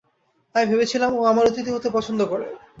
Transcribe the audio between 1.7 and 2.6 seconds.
হতে পছন্দ করে।